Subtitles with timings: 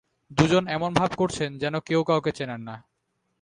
[0.31, 2.75] দু জন এমন ভাব করছেন, যেন কেউ কাউকে চেনেন না।